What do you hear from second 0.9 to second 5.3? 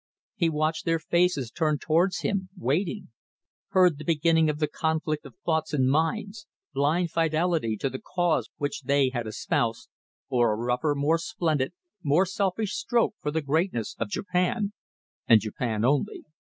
faces turned towards him, waiting; heard the beginning of the conflict